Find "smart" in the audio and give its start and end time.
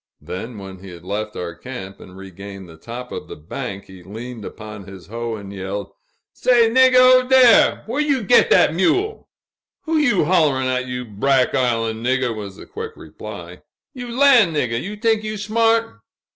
15.37-15.99